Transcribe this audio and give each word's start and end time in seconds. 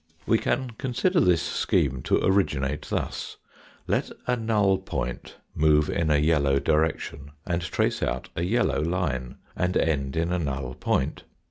We 0.25 0.39
can 0.39 0.71
consider 0.79 1.19
this 1.19 1.43
scheme 1.43 2.01
to 2.05 2.25
originate 2.25 2.87
thus: 2.89 3.37
Let 3.85 4.09
a 4.25 4.35
null 4.35 4.79
point 4.79 5.37
move 5.53 5.91
in 5.91 6.09
a 6.09 6.17
yellow 6.17 6.57
direction 6.57 7.33
and 7.45 7.61
trace 7.61 8.01
out 8.01 8.29
a 8.35 8.41
yellow 8.41 8.81
line 8.81 9.35
and 9.55 9.77
end 9.77 10.15
in 10.15 10.31
a 10.31 10.39
null 10.39 10.73
point. 10.73 11.25